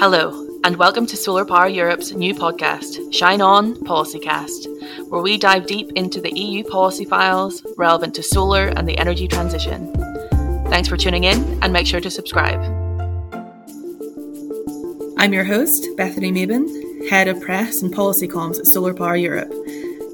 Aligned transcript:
Hello, 0.00 0.46
and 0.62 0.76
welcome 0.76 1.06
to 1.06 1.16
Solar 1.16 1.44
Power 1.44 1.66
Europe's 1.66 2.12
new 2.12 2.32
podcast, 2.32 3.12
Shine 3.12 3.40
On 3.40 3.74
Policycast, 3.74 5.08
where 5.08 5.20
we 5.20 5.36
dive 5.36 5.66
deep 5.66 5.90
into 5.96 6.20
the 6.20 6.30
EU 6.38 6.62
policy 6.62 7.04
files 7.04 7.66
relevant 7.76 8.14
to 8.14 8.22
solar 8.22 8.68
and 8.68 8.88
the 8.88 8.96
energy 8.96 9.26
transition. 9.26 9.92
Thanks 10.70 10.88
for 10.88 10.96
tuning 10.96 11.24
in, 11.24 11.58
and 11.64 11.72
make 11.72 11.88
sure 11.88 12.00
to 12.00 12.12
subscribe. 12.12 12.60
I'm 15.18 15.32
your 15.32 15.42
host, 15.42 15.88
Bethany 15.96 16.30
Mabin, 16.30 17.08
Head 17.10 17.26
of 17.26 17.40
Press 17.40 17.82
and 17.82 17.92
Policy 17.92 18.28
Comms 18.28 18.60
at 18.60 18.66
Solar 18.66 18.94
Power 18.94 19.16
Europe. 19.16 19.50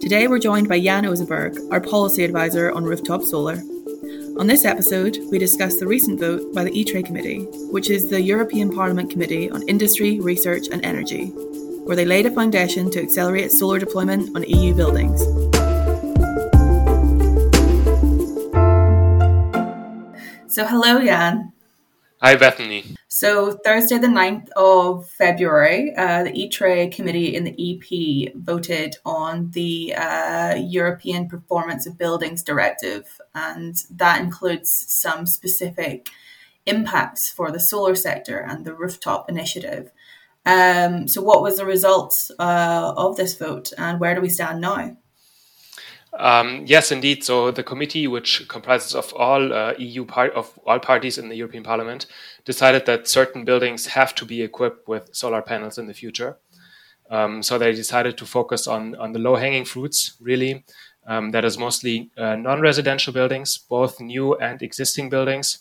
Today 0.00 0.28
we're 0.28 0.38
joined 0.38 0.66
by 0.66 0.80
Jan 0.80 1.04
Osenberg, 1.04 1.58
our 1.70 1.82
Policy 1.82 2.24
Advisor 2.24 2.72
on 2.72 2.84
Rooftop 2.84 3.22
Solar. 3.22 3.62
On 4.36 4.48
this 4.48 4.64
episode, 4.64 5.20
we 5.30 5.38
discuss 5.38 5.76
the 5.78 5.86
recent 5.86 6.18
vote 6.18 6.52
by 6.52 6.64
the 6.64 6.80
ITRE 6.80 7.02
Committee, 7.02 7.44
which 7.70 7.88
is 7.88 8.08
the 8.08 8.20
European 8.20 8.74
Parliament 8.74 9.08
Committee 9.08 9.48
on 9.48 9.62
Industry, 9.68 10.18
Research 10.18 10.66
and 10.72 10.84
Energy, 10.84 11.26
where 11.84 11.94
they 11.94 12.04
laid 12.04 12.26
a 12.26 12.32
foundation 12.32 12.90
to 12.90 13.00
accelerate 13.00 13.52
solar 13.52 13.78
deployment 13.78 14.34
on 14.34 14.42
EU 14.42 14.74
buildings. 14.74 15.20
So, 20.52 20.66
hello, 20.66 21.00
Jan. 21.00 21.53
Hi, 22.24 22.36
Bethany. 22.36 22.96
So, 23.08 23.52
Thursday, 23.52 23.98
the 23.98 24.06
9th 24.06 24.48
of 24.56 25.10
February, 25.10 25.94
uh, 25.94 26.22
the 26.22 26.44
ITRE 26.44 26.88
committee 26.90 27.36
in 27.36 27.44
the 27.44 27.52
EP 27.52 28.32
voted 28.34 28.96
on 29.04 29.50
the 29.50 29.94
uh, 29.94 30.54
European 30.54 31.28
Performance 31.28 31.86
of 31.86 31.98
Buildings 31.98 32.42
Directive, 32.42 33.20
and 33.34 33.76
that 33.90 34.22
includes 34.22 34.70
some 34.88 35.26
specific 35.26 36.08
impacts 36.64 37.28
for 37.28 37.50
the 37.50 37.60
solar 37.60 37.94
sector 37.94 38.38
and 38.38 38.64
the 38.64 38.72
rooftop 38.72 39.28
initiative. 39.28 39.90
Um, 40.46 41.06
so, 41.06 41.20
what 41.20 41.42
was 41.42 41.58
the 41.58 41.66
result 41.66 42.30
uh, 42.38 42.94
of 42.96 43.18
this 43.18 43.36
vote, 43.36 43.70
and 43.76 44.00
where 44.00 44.14
do 44.14 44.22
we 44.22 44.30
stand 44.30 44.62
now? 44.62 44.96
Um, 46.18 46.62
yes, 46.66 46.92
indeed. 46.92 47.24
So 47.24 47.50
the 47.50 47.64
committee, 47.64 48.06
which 48.06 48.46
comprises 48.48 48.94
of 48.94 49.12
all 49.14 49.52
uh, 49.52 49.74
EU 49.78 50.06
of 50.34 50.58
all 50.64 50.78
parties 50.78 51.18
in 51.18 51.28
the 51.28 51.34
European 51.34 51.64
Parliament, 51.64 52.06
decided 52.44 52.86
that 52.86 53.08
certain 53.08 53.44
buildings 53.44 53.86
have 53.86 54.14
to 54.16 54.24
be 54.24 54.42
equipped 54.42 54.86
with 54.88 55.10
solar 55.12 55.42
panels 55.42 55.76
in 55.76 55.86
the 55.86 55.94
future. 55.94 56.38
Um, 57.10 57.42
so 57.42 57.58
they 57.58 57.72
decided 57.72 58.16
to 58.18 58.26
focus 58.26 58.66
on 58.66 58.94
on 58.96 59.12
the 59.12 59.18
low 59.18 59.36
hanging 59.36 59.64
fruits. 59.64 60.16
Really, 60.20 60.64
um, 61.06 61.32
that 61.32 61.44
is 61.44 61.58
mostly 61.58 62.10
uh, 62.16 62.36
non 62.36 62.60
residential 62.60 63.12
buildings, 63.12 63.58
both 63.58 64.00
new 64.00 64.36
and 64.36 64.62
existing 64.62 65.10
buildings. 65.10 65.58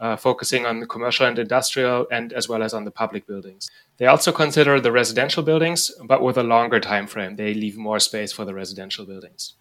Uh, 0.00 0.16
focusing 0.16 0.66
on 0.66 0.80
the 0.80 0.86
commercial 0.86 1.26
and 1.26 1.38
industrial 1.38 2.08
and 2.10 2.32
as 2.32 2.48
well 2.48 2.60
as 2.64 2.74
on 2.74 2.84
the 2.84 2.90
public 2.90 3.24
buildings. 3.24 3.70
They 3.98 4.06
also 4.06 4.32
consider 4.32 4.80
the 4.80 4.90
residential 4.90 5.44
buildings, 5.44 5.92
but 6.04 6.22
with 6.22 6.36
a 6.36 6.42
longer 6.42 6.80
time 6.80 7.06
frame. 7.06 7.36
They 7.36 7.54
leave 7.54 7.76
more 7.76 8.00
space 8.00 8.32
for 8.32 8.44
the 8.44 8.52
residential 8.52 9.06
buildings. 9.06 9.54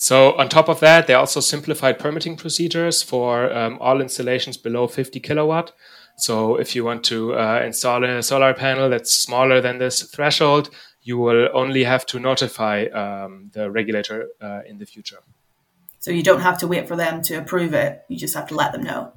So 0.00 0.32
on 0.38 0.48
top 0.48 0.70
of 0.70 0.80
that, 0.80 1.06
they 1.06 1.12
also 1.12 1.40
simplified 1.40 1.98
permitting 1.98 2.34
procedures 2.34 3.02
for 3.02 3.52
um, 3.52 3.76
all 3.82 4.00
installations 4.00 4.56
below 4.56 4.86
50 4.86 5.20
kilowatt. 5.20 5.72
So 6.16 6.56
if 6.56 6.74
you 6.74 6.86
want 6.86 7.04
to 7.04 7.34
uh, 7.34 7.60
install 7.62 8.02
a 8.02 8.22
solar 8.22 8.54
panel 8.54 8.88
that's 8.88 9.12
smaller 9.12 9.60
than 9.60 9.76
this 9.76 10.02
threshold, 10.04 10.70
you 11.02 11.18
will 11.18 11.50
only 11.52 11.84
have 11.84 12.06
to 12.06 12.18
notify 12.18 12.86
um, 12.86 13.50
the 13.52 13.70
regulator 13.70 14.28
uh, 14.40 14.60
in 14.66 14.78
the 14.78 14.86
future. 14.86 15.18
So 15.98 16.10
you 16.10 16.22
don't 16.22 16.40
have 16.40 16.56
to 16.60 16.66
wait 16.66 16.88
for 16.88 16.96
them 16.96 17.20
to 17.24 17.34
approve 17.34 17.74
it. 17.74 18.02
You 18.08 18.16
just 18.16 18.34
have 18.34 18.46
to 18.48 18.54
let 18.54 18.72
them 18.72 18.82
know. 18.82 19.12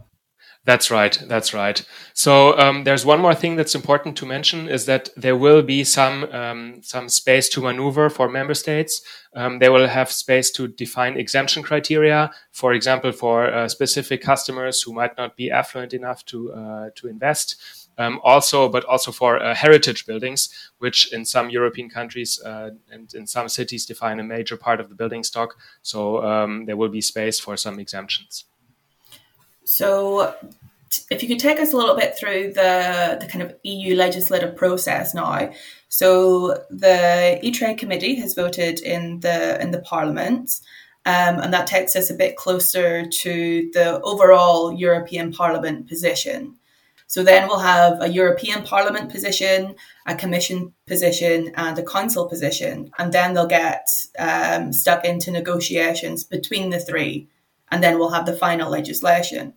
That's 0.65 0.89
right. 0.89 1.21
That's 1.27 1.53
right. 1.53 1.85
So 2.13 2.57
um, 2.57 2.85
there's 2.85 3.05
one 3.05 3.19
more 3.19 3.35
thing 3.35 3.57
that's 3.57 3.75
important 3.75 4.15
to 4.17 4.25
mention 4.25 4.69
is 4.69 4.85
that 4.85 5.09
there 5.17 5.35
will 5.35 5.61
be 5.61 5.83
some 5.83 6.23
um, 6.31 6.81
some 6.81 7.09
space 7.09 7.49
to 7.49 7.61
maneuver 7.61 8.09
for 8.09 8.29
member 8.29 8.53
states. 8.53 9.01
Um, 9.35 9.59
they 9.59 9.67
will 9.67 9.87
have 9.87 10.09
space 10.09 10.51
to 10.51 10.69
define 10.69 11.17
exemption 11.17 11.63
criteria, 11.63 12.31
for 12.53 12.71
example, 12.71 13.11
for 13.11 13.53
uh, 13.53 13.67
specific 13.67 14.21
customers 14.21 14.81
who 14.81 14.93
might 14.93 15.17
not 15.17 15.35
be 15.35 15.51
affluent 15.51 15.93
enough 15.93 16.23
to 16.27 16.53
uh, 16.53 16.89
to 16.95 17.09
invest. 17.09 17.61
Um, 17.97 18.19
also, 18.23 18.69
but 18.69 18.85
also 18.85 19.11
for 19.11 19.43
uh, 19.43 19.53
heritage 19.53 20.05
buildings, 20.05 20.49
which 20.79 21.11
in 21.13 21.25
some 21.25 21.49
European 21.49 21.89
countries 21.89 22.41
uh, 22.41 22.71
and 22.89 23.13
in 23.13 23.27
some 23.27 23.49
cities 23.49 23.85
define 23.85 24.19
a 24.19 24.23
major 24.23 24.57
part 24.57 24.79
of 24.79 24.87
the 24.87 24.95
building 24.95 25.23
stock. 25.23 25.55
So 25.81 26.23
um, 26.23 26.65
there 26.65 26.77
will 26.77 26.89
be 26.89 27.01
space 27.01 27.37
for 27.39 27.57
some 27.57 27.79
exemptions. 27.79 28.45
So, 29.65 30.35
if 31.09 31.23
you 31.23 31.27
could 31.27 31.39
take 31.39 31.59
us 31.59 31.73
a 31.73 31.77
little 31.77 31.95
bit 31.95 32.17
through 32.17 32.53
the, 32.53 33.17
the 33.19 33.27
kind 33.27 33.41
of 33.41 33.55
EU 33.63 33.95
legislative 33.95 34.55
process 34.55 35.13
now. 35.13 35.51
So, 35.89 36.63
the 36.69 37.39
ITRE 37.43 37.75
committee 37.75 38.15
has 38.15 38.33
voted 38.33 38.79
in 38.79 39.19
the 39.21 39.61
in 39.61 39.71
the 39.71 39.81
Parliament. 39.81 40.59
Um, 41.05 41.39
and 41.39 41.53
that 41.53 41.67
takes 41.67 41.97
us 41.97 42.09
a 42.09 42.13
bit 42.13 42.37
closer 42.37 43.05
to 43.05 43.69
the 43.73 43.99
overall 44.03 44.71
European 44.71 45.33
Parliament 45.33 45.89
position. 45.89 46.55
So 47.13 47.23
then 47.23 47.47
we'll 47.47 47.59
have 47.59 48.01
a 48.01 48.07
European 48.07 48.63
Parliament 48.63 49.11
position, 49.11 49.75
a 50.07 50.15
Commission 50.15 50.73
position, 50.87 51.51
and 51.55 51.77
a 51.77 51.83
Council 51.83 52.27
position, 52.27 52.89
and 52.97 53.13
then 53.13 53.35
they'll 53.35 53.45
get 53.45 53.87
um, 54.17 54.73
stuck 54.73 55.05
into 55.05 55.29
negotiations 55.29 56.23
between 56.23 56.71
the 56.71 56.79
three 56.79 57.27
and 57.73 57.83
then 57.83 57.97
we'll 57.97 58.11
have 58.11 58.27
the 58.27 58.35
final 58.45 58.69
legislation. 58.69 59.51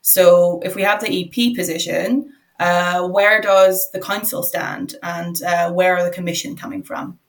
So 0.00 0.60
if 0.64 0.74
we 0.74 0.82
have 0.82 1.00
the 1.00 1.12
EP 1.20 1.54
position, 1.54 2.32
uh, 2.58 3.06
where 3.06 3.40
does 3.40 3.88
the 3.92 4.00
council 4.00 4.42
stand 4.42 4.96
and 5.02 5.40
uh, 5.44 5.70
where 5.70 5.96
are 5.96 6.02
the 6.02 6.10
commission 6.10 6.56
coming 6.56 6.82
from? 6.82 7.20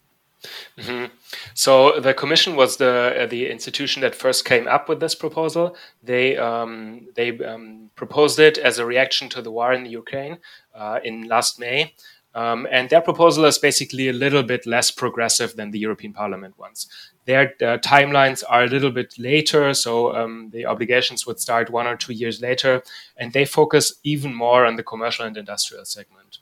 Mm-hmm. 0.78 1.06
So 1.54 2.00
the 2.00 2.16
commission 2.16 2.56
was 2.56 2.78
the 2.78 3.24
uh, 3.24 3.26
the 3.28 3.50
institution 3.50 4.02
that 4.02 4.16
first 4.16 4.44
came 4.44 4.68
up 4.68 4.90
with 4.90 5.00
this 5.00 5.16
proposal. 5.16 5.76
They 6.02 6.36
um, 6.36 7.08
they 7.16 7.30
um, 7.40 7.92
proposed 7.96 8.40
it 8.40 8.58
as 8.58 8.80
a 8.80 8.86
reaction 8.86 9.30
to 9.30 9.42
the 9.42 9.52
war 9.52 9.72
in 9.72 9.84
the 9.84 9.92
Ukraine 9.92 10.40
uh, 10.76 11.00
in 11.04 11.28
last 11.30 11.60
May, 11.60 11.94
um, 12.36 12.68
and 12.72 12.90
their 12.90 13.02
proposal 13.02 13.46
is 13.46 13.58
basically 13.58 14.10
a 14.10 14.14
little 14.14 14.44
bit 14.44 14.66
less 14.66 14.92
progressive 14.92 15.56
than 15.56 15.72
the 15.72 15.80
European 15.80 16.12
Parliament 16.12 16.58
ones. 16.58 16.88
Their 17.26 17.54
uh, 17.62 17.78
timelines 17.78 18.44
are 18.48 18.64
a 18.64 18.68
little 18.68 18.92
bit 18.92 19.18
later, 19.18 19.74
so 19.74 20.16
um, 20.16 20.50
the 20.52 20.66
obligations 20.66 21.26
would 21.26 21.40
start 21.40 21.70
one 21.70 21.88
or 21.88 21.96
two 21.96 22.14
years 22.14 22.42
later, 22.42 22.84
and 23.18 23.32
they 23.32 23.46
focus 23.46 23.94
even 24.04 24.34
more 24.34 24.66
on 24.66 24.76
the 24.76 24.84
commercial 24.84 25.26
and 25.26 25.38
industrial 25.38 25.86
segment. 25.86 26.40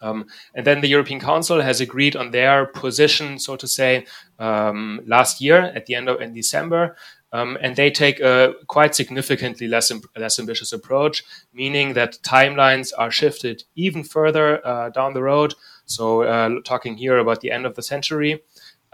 Um, 0.00 0.26
and 0.54 0.66
then 0.66 0.80
the 0.80 0.88
European 0.88 1.20
Council 1.20 1.60
has 1.62 1.80
agreed 1.80 2.16
on 2.16 2.30
their 2.30 2.66
position, 2.66 3.38
so 3.38 3.56
to 3.56 3.66
say, 3.66 4.06
um, 4.38 5.00
last 5.06 5.40
year 5.40 5.58
at 5.58 5.86
the 5.86 5.94
end 5.94 6.08
of 6.08 6.20
in 6.20 6.34
December, 6.34 6.96
um, 7.32 7.58
and 7.60 7.76
they 7.76 7.90
take 7.90 8.20
a 8.20 8.54
quite 8.66 8.94
significantly 8.94 9.66
less, 9.66 9.90
less 10.16 10.38
ambitious 10.38 10.72
approach, 10.72 11.24
meaning 11.52 11.94
that 11.94 12.18
timelines 12.22 12.92
are 12.96 13.10
shifted 13.10 13.64
even 13.74 14.04
further 14.04 14.64
uh, 14.66 14.90
down 14.90 15.14
the 15.14 15.22
road. 15.22 15.54
So, 15.86 16.22
uh, 16.22 16.60
talking 16.64 16.96
here 16.96 17.18
about 17.18 17.40
the 17.40 17.50
end 17.50 17.66
of 17.66 17.74
the 17.74 17.82
century. 17.82 18.42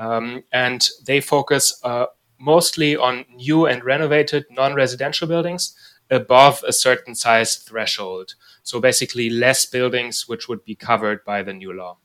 Um, 0.03 0.43
and 0.53 0.89
they 1.07 1.21
focus 1.21 1.79
uh, 1.85 2.07
mostly 2.41 2.97
on 2.97 3.25
new 3.37 3.67
and 3.67 3.85
renovated 3.85 4.47
non 4.51 4.75
residential 4.75 5.29
buildings 5.29 5.77
above 6.11 6.65
a 6.67 6.73
certain 6.73 7.15
size 7.15 7.55
threshold. 7.57 8.35
So, 8.65 8.81
basically, 8.81 9.31
less 9.31 9.65
buildings 9.65 10.27
which 10.27 10.49
would 10.49 10.65
be 10.65 10.75
covered 10.75 11.25
by 11.25 11.43
the 11.45 11.53
new 11.53 11.73
law. 11.73 11.99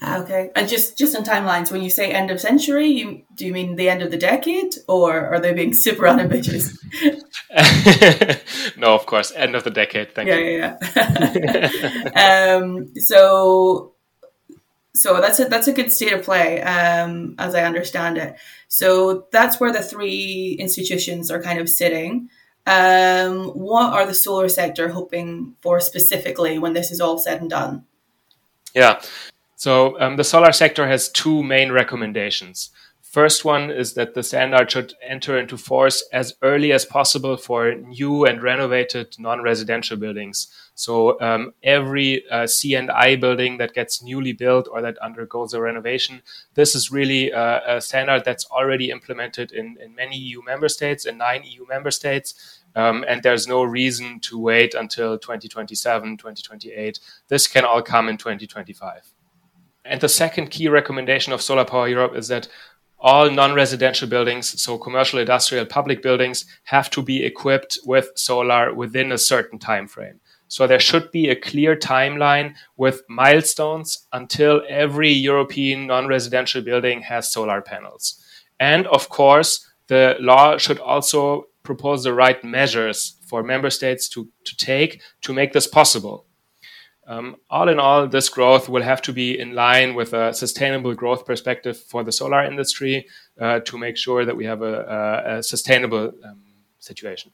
Ah, 0.00 0.22
okay, 0.22 0.50
and 0.54 0.68
just 0.68 0.96
just 0.96 1.16
in 1.16 1.22
timelines, 1.24 1.70
when 1.70 1.82
you 1.82 1.90
say 1.90 2.12
end 2.12 2.30
of 2.30 2.40
century, 2.40 2.86
you 2.86 3.24
do 3.34 3.44
you 3.44 3.52
mean 3.52 3.76
the 3.76 3.90
end 3.90 4.00
of 4.00 4.10
the 4.10 4.16
decade, 4.16 4.74
or 4.86 5.26
are 5.26 5.40
they 5.40 5.52
being 5.52 5.74
super 5.86 6.08
unambitious? 6.08 6.78
no, 8.76 8.94
of 8.94 9.04
course, 9.06 9.32
end 9.34 9.54
of 9.54 9.64
the 9.64 9.70
decade. 9.70 10.14
Thank 10.14 10.28
yeah, 10.28 10.36
you. 10.36 10.58
Yeah, 10.58 10.76
yeah. 12.14 12.56
um, 12.62 12.94
so, 12.96 13.96
so 14.98 15.20
that's 15.20 15.40
a 15.40 15.44
that's 15.44 15.68
a 15.68 15.72
good 15.72 15.92
state 15.92 16.12
of 16.12 16.24
play, 16.24 16.60
um, 16.62 17.34
as 17.38 17.54
I 17.54 17.62
understand 17.62 18.18
it. 18.18 18.36
So 18.68 19.26
that's 19.32 19.60
where 19.60 19.72
the 19.72 19.82
three 19.82 20.56
institutions 20.58 21.30
are 21.30 21.42
kind 21.42 21.60
of 21.60 21.68
sitting. 21.68 22.28
Um, 22.66 23.48
what 23.50 23.94
are 23.94 24.04
the 24.04 24.14
solar 24.14 24.48
sector 24.48 24.88
hoping 24.88 25.56
for 25.62 25.80
specifically 25.80 26.58
when 26.58 26.74
this 26.74 26.90
is 26.90 27.00
all 27.00 27.18
said 27.18 27.40
and 27.40 27.48
done? 27.48 27.84
Yeah. 28.74 29.00
So 29.56 29.98
um, 30.00 30.16
the 30.16 30.24
solar 30.24 30.52
sector 30.52 30.86
has 30.86 31.08
two 31.08 31.42
main 31.42 31.72
recommendations. 31.72 32.70
First 33.10 33.42
one 33.42 33.70
is 33.70 33.94
that 33.94 34.12
the 34.12 34.22
standard 34.22 34.70
should 34.70 34.92
enter 35.02 35.38
into 35.38 35.56
force 35.56 36.06
as 36.12 36.34
early 36.42 36.72
as 36.72 36.84
possible 36.84 37.38
for 37.38 37.74
new 37.74 38.26
and 38.26 38.42
renovated 38.42 39.16
non-residential 39.18 39.96
buildings. 39.96 40.48
So 40.74 41.18
um, 41.22 41.54
every 41.62 42.28
uh, 42.28 42.46
C&I 42.46 43.16
building 43.16 43.56
that 43.58 43.72
gets 43.72 44.02
newly 44.02 44.34
built 44.34 44.68
or 44.70 44.82
that 44.82 44.98
undergoes 45.00 45.54
a 45.54 45.60
renovation, 45.62 46.20
this 46.52 46.74
is 46.74 46.92
really 46.92 47.30
a, 47.30 47.76
a 47.76 47.80
standard 47.80 48.26
that's 48.26 48.44
already 48.50 48.90
implemented 48.90 49.52
in, 49.52 49.78
in 49.82 49.94
many 49.94 50.18
EU 50.18 50.42
member 50.44 50.68
states, 50.68 51.06
in 51.06 51.16
nine 51.16 51.44
EU 51.44 51.66
member 51.66 51.90
states. 51.90 52.60
Um, 52.76 53.06
and 53.08 53.22
there's 53.22 53.48
no 53.48 53.64
reason 53.64 54.20
to 54.20 54.38
wait 54.38 54.74
until 54.74 55.18
2027, 55.18 56.18
2028. 56.18 57.00
This 57.28 57.46
can 57.46 57.64
all 57.64 57.80
come 57.80 58.10
in 58.10 58.18
2025. 58.18 59.14
And 59.88 60.02
the 60.02 60.08
second 60.08 60.50
key 60.50 60.68
recommendation 60.68 61.32
of 61.32 61.40
Solar 61.40 61.64
Power 61.64 61.88
Europe 61.88 62.14
is 62.14 62.28
that 62.28 62.46
all 62.98 63.30
non-residential 63.30 64.08
buildings, 64.08 64.60
so 64.60 64.76
commercial, 64.78 65.18
industrial, 65.18 65.66
public 65.66 66.02
buildings, 66.02 66.44
have 66.64 66.90
to 66.90 67.02
be 67.02 67.24
equipped 67.24 67.78
with 67.84 68.10
solar 68.16 68.74
within 68.74 69.12
a 69.12 69.18
certain 69.18 69.58
time 69.58 69.86
frame. 69.86 70.20
So 70.48 70.66
there 70.66 70.80
should 70.80 71.10
be 71.12 71.28
a 71.28 71.36
clear 71.36 71.76
timeline 71.76 72.54
with 72.76 73.02
milestones 73.08 74.06
until 74.12 74.62
every 74.68 75.10
European 75.10 75.86
non-residential 75.86 76.62
building 76.62 77.02
has 77.02 77.30
solar 77.30 77.60
panels. 77.60 78.24
And 78.58 78.86
of 78.86 79.08
course, 79.10 79.66
the 79.88 80.16
law 80.18 80.56
should 80.58 80.78
also 80.78 81.46
propose 81.62 82.02
the 82.02 82.14
right 82.14 82.42
measures 82.42 83.18
for 83.28 83.42
member 83.42 83.68
states 83.68 84.08
to, 84.08 84.26
to 84.44 84.56
take 84.56 85.02
to 85.20 85.34
make 85.34 85.52
this 85.52 85.66
possible. 85.66 86.24
Um, 87.08 87.36
all 87.48 87.70
in 87.70 87.80
all, 87.80 88.06
this 88.06 88.28
growth 88.28 88.68
will 88.68 88.82
have 88.82 89.00
to 89.02 89.14
be 89.14 89.38
in 89.38 89.54
line 89.54 89.94
with 89.94 90.12
a 90.12 90.34
sustainable 90.34 90.94
growth 90.94 91.24
perspective 91.24 91.78
for 91.78 92.04
the 92.04 92.12
solar 92.12 92.44
industry 92.44 93.06
uh, 93.40 93.60
to 93.60 93.78
make 93.78 93.96
sure 93.96 94.26
that 94.26 94.36
we 94.36 94.44
have 94.44 94.60
a, 94.60 95.24
a, 95.26 95.38
a 95.38 95.42
sustainable 95.42 96.12
um, 96.22 96.42
situation. 96.78 97.32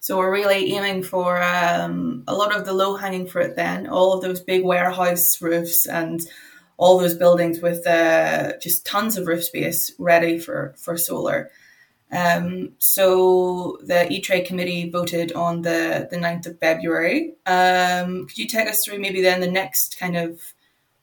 So 0.00 0.18
we're 0.18 0.32
really 0.32 0.74
aiming 0.74 1.02
for 1.02 1.42
um, 1.42 2.24
a 2.28 2.34
lot 2.34 2.54
of 2.54 2.66
the 2.66 2.74
low 2.74 2.96
hanging 2.96 3.26
fruit. 3.26 3.56
Then 3.56 3.86
all 3.88 4.12
of 4.12 4.22
those 4.22 4.40
big 4.40 4.64
warehouse 4.64 5.40
roofs 5.40 5.86
and 5.86 6.20
all 6.76 6.98
those 6.98 7.14
buildings 7.14 7.60
with 7.60 7.86
uh, 7.86 8.52
just 8.60 8.84
tons 8.84 9.16
of 9.16 9.26
roof 9.26 9.44
space 9.44 9.92
ready 9.98 10.38
for 10.38 10.74
for 10.76 10.96
solar. 10.98 11.50
Um, 12.10 12.72
so 12.78 13.78
the 13.82 14.10
ITRE 14.10 14.40
committee 14.46 14.88
voted 14.88 15.32
on 15.32 15.62
the, 15.62 16.08
the 16.10 16.16
9th 16.16 16.46
of 16.46 16.58
February. 16.58 17.34
Um, 17.46 18.26
could 18.26 18.38
you 18.38 18.46
take 18.46 18.68
us 18.68 18.84
through 18.84 18.98
maybe 18.98 19.20
then 19.20 19.40
the 19.40 19.50
next 19.50 19.98
kind 19.98 20.16
of 20.16 20.40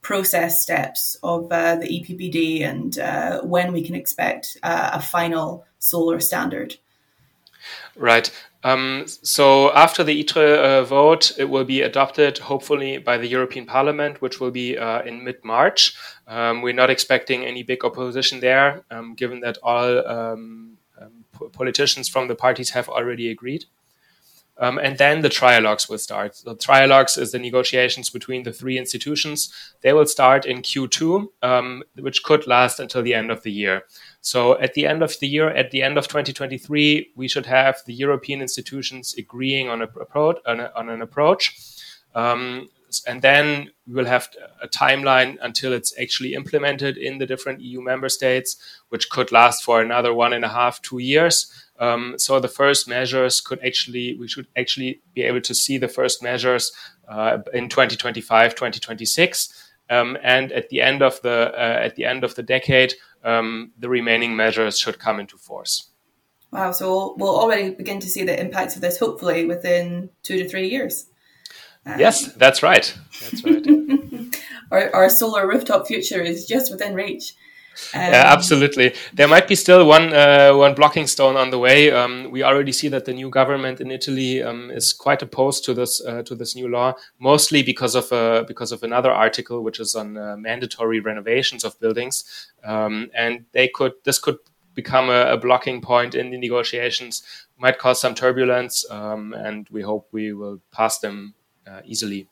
process 0.01 0.61
steps 0.61 1.17
of 1.23 1.51
uh, 1.51 1.75
the 1.75 1.87
EPBD 1.87 2.61
and 2.61 2.99
uh, 2.99 3.41
when 3.41 3.73
we 3.73 3.83
can 3.83 3.95
expect 3.95 4.57
uh, 4.63 4.91
a 4.93 5.01
final 5.01 5.65
solar 5.79 6.19
standard? 6.19 6.75
Right. 7.95 8.29
Um, 8.63 9.05
so 9.05 9.71
after 9.73 10.03
the 10.03 10.19
ITRE 10.19 10.55
uh, 10.55 10.83
vote, 10.83 11.31
it 11.37 11.45
will 11.45 11.65
be 11.65 11.81
adopted 11.81 12.39
hopefully 12.39 12.97
by 12.97 13.17
the 13.17 13.27
European 13.27 13.65
Parliament, 13.65 14.21
which 14.21 14.39
will 14.39 14.51
be 14.51 14.77
uh, 14.77 15.01
in 15.03 15.23
mid-March. 15.23 15.95
Um, 16.27 16.63
we're 16.63 16.73
not 16.73 16.89
expecting 16.89 17.45
any 17.45 17.61
big 17.61 17.85
opposition 17.85 18.39
there, 18.39 18.83
um, 18.89 19.13
given 19.13 19.39
that 19.41 19.59
all 19.61 20.07
um, 20.07 20.74
politicians 21.53 22.09
from 22.09 22.27
the 22.27 22.35
parties 22.35 22.71
have 22.71 22.89
already 22.89 23.29
agreed. 23.29 23.65
Um, 24.57 24.77
and 24.77 24.97
then 24.97 25.21
the 25.21 25.29
trialogues 25.29 25.89
will 25.89 25.97
start. 25.97 26.41
The 26.45 26.55
trialogues 26.55 27.17
is 27.17 27.33
the 27.33 27.39
negotiations 27.39 28.09
between 28.09 28.43
the 28.43 28.53
three 28.53 28.77
institutions. 28.77 29.53
They 29.81 29.91
will 29.91 30.05
start 30.05 30.45
in 30.45 30.61
Q2, 30.61 31.27
um, 31.43 31.83
which 31.99 32.23
could 32.23 32.47
last 32.47 32.79
until 32.79 33.03
the 33.03 33.13
end 33.13 33.31
of 33.31 33.43
the 33.43 33.51
year. 33.51 33.83
So 34.21 34.57
at 34.59 34.73
the 34.73 34.87
end 34.87 35.03
of 35.03 35.19
the 35.19 35.27
year, 35.27 35.49
at 35.49 35.71
the 35.71 35.83
end 35.83 35.97
of 35.97 36.07
2023, 36.07 37.11
we 37.15 37.27
should 37.27 37.45
have 37.47 37.81
the 37.85 37.93
European 37.93 38.41
institutions 38.41 39.13
agreeing 39.17 39.67
on, 39.67 39.81
a, 39.81 39.89
on, 40.45 40.59
a, 40.61 40.71
on 40.73 40.89
an 40.89 41.01
approach. 41.01 41.59
Um, 42.13 42.69
and 43.07 43.21
then 43.21 43.69
we 43.87 43.93
will 43.93 44.05
have 44.05 44.29
a 44.61 44.67
timeline 44.67 45.37
until 45.41 45.73
it's 45.73 45.97
actually 45.99 46.33
implemented 46.33 46.97
in 46.97 47.17
the 47.17 47.25
different 47.25 47.61
EU 47.61 47.81
member 47.81 48.09
states, 48.09 48.57
which 48.89 49.09
could 49.09 49.31
last 49.31 49.63
for 49.63 49.81
another 49.81 50.13
one 50.13 50.33
and 50.33 50.45
a 50.45 50.49
half, 50.49 50.81
two 50.81 50.99
years. 50.99 51.51
Um, 51.79 52.15
so 52.17 52.39
the 52.39 52.47
first 52.47 52.87
measures 52.87 53.41
could 53.41 53.59
actually, 53.63 54.17
we 54.17 54.27
should 54.27 54.47
actually 54.55 55.01
be 55.13 55.23
able 55.23 55.41
to 55.41 55.53
see 55.53 55.77
the 55.77 55.87
first 55.87 56.23
measures 56.23 56.71
uh, 57.07 57.39
in 57.53 57.69
2025, 57.69 58.55
2026. 58.55 59.71
Um, 59.89 60.17
and 60.23 60.51
at 60.51 60.69
the 60.69 60.81
end 60.81 61.03
of 61.03 61.21
the 61.21 61.53
uh, 61.53 61.79
at 61.83 61.95
the 61.95 62.05
end 62.05 62.23
of 62.23 62.33
the 62.35 62.41
decade, 62.41 62.95
um, 63.23 63.71
the 63.77 63.89
remaining 63.89 64.35
measures 64.35 64.79
should 64.79 64.97
come 64.97 65.19
into 65.19 65.37
force. 65.37 65.91
Wow! 66.51 66.71
So 66.71 67.15
we'll 67.17 67.37
already 67.37 67.71
begin 67.71 67.99
to 67.99 68.07
see 68.07 68.23
the 68.23 68.39
impacts 68.39 68.75
of 68.75 68.81
this, 68.81 68.97
hopefully 68.97 69.45
within 69.45 70.09
two 70.23 70.37
to 70.39 70.49
three 70.49 70.69
years. 70.69 71.07
Yes, 71.85 72.33
that's 72.33 72.63
right. 72.63 72.97
That's 73.21 73.43
right. 73.43 73.65
our, 74.71 74.95
our 74.95 75.09
solar 75.09 75.47
rooftop 75.47 75.87
future 75.87 76.21
is 76.21 76.45
just 76.45 76.71
within 76.71 76.95
reach. 76.95 77.35
Um, 77.93 78.01
yeah, 78.01 78.23
absolutely. 78.27 78.93
There 79.13 79.27
might 79.27 79.47
be 79.47 79.55
still 79.55 79.85
one 79.85 80.13
uh, 80.13 80.53
one 80.53 80.75
blocking 80.75 81.07
stone 81.07 81.35
on 81.35 81.49
the 81.49 81.59
way. 81.59 81.91
Um, 81.91 82.31
we 82.31 82.41
already 82.41 82.71
see 82.71 82.87
that 82.87 83.03
the 83.03 83.13
new 83.13 83.29
government 83.29 83.81
in 83.81 83.91
Italy 83.91 84.41
um, 84.41 84.71
is 84.71 84.93
quite 84.93 85.21
opposed 85.21 85.65
to 85.65 85.73
this 85.73 86.01
uh, 86.05 86.23
to 86.23 86.35
this 86.35 86.55
new 86.55 86.69
law, 86.69 86.93
mostly 87.19 87.63
because 87.63 87.95
of 87.95 88.11
uh, 88.13 88.45
because 88.47 88.71
of 88.71 88.83
another 88.83 89.11
article 89.11 89.61
which 89.61 89.79
is 89.79 89.93
on 89.93 90.17
uh, 90.17 90.37
mandatory 90.37 91.01
renovations 91.01 91.65
of 91.65 91.77
buildings, 91.81 92.49
um, 92.63 93.09
and 93.13 93.45
they 93.51 93.67
could 93.67 93.93
this 94.05 94.19
could 94.19 94.37
become 94.73 95.09
a, 95.09 95.33
a, 95.33 95.37
blocking 95.37 95.81
point 95.81 96.15
in 96.15 96.31
the 96.31 96.37
negotiations. 96.37 97.23
Might 97.57 97.77
cause 97.77 97.99
some 97.99 98.15
turbulence, 98.15 98.85
um, 98.89 99.33
and 99.33 99.67
we 99.69 99.81
hope 99.81 100.07
we 100.11 100.33
will 100.33 100.61
pass 100.71 100.99
them 100.99 101.33
uh, 101.69 101.81
easily. 101.85 102.27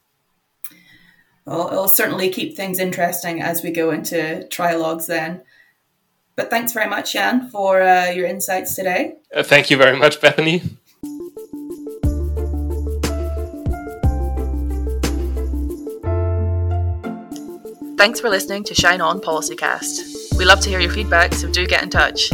Well, 1.46 1.68
it'll 1.68 1.88
certainly 1.88 2.30
keep 2.30 2.56
things 2.56 2.80
interesting 2.80 3.42
as 3.42 3.64
we 3.64 3.72
go 3.72 3.92
into 3.92 4.48
trilogues 4.48 5.08
then. 5.08 5.42
But 6.36 6.50
thanks 6.50 6.72
very 6.72 6.90
much, 6.90 7.14
Jan, 7.14 7.50
for 7.50 7.82
uh, 7.82 8.10
your 8.10 8.26
insights 8.26 8.76
today. 8.76 9.16
Uh, 9.36 9.44
thank 9.44 9.70
you 9.70 9.78
very 9.78 9.98
much, 9.98 10.20
Bethany. 10.20 10.62
Thanks 17.98 18.20
for 18.20 18.30
listening 18.30 18.64
to 18.66 18.74
Shine 18.74 19.00
On 19.00 19.22
Policycast. 19.22 20.38
We 20.38 20.46
love 20.46 20.60
to 20.62 20.70
hear 20.70 20.80
your 20.80 20.92
feedback, 20.92 21.34
so 21.34 21.50
do 21.50 21.66
get 21.68 21.84
in 21.84 21.90
touch. 21.90 22.32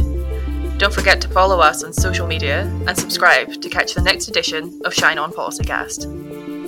Don't 0.78 0.94
forget 0.94 1.20
to 1.22 1.28
follow 1.28 1.60
us 1.60 1.84
on 1.84 1.92
social 1.92 2.26
media 2.26 2.62
and 2.88 2.98
subscribe 2.98 3.62
to 3.62 3.70
catch 3.70 3.94
the 3.94 4.02
next 4.02 4.30
edition 4.30 4.82
of 4.86 4.94
Shine 4.94 5.20
On 5.20 5.32
Policycast. 5.32 6.59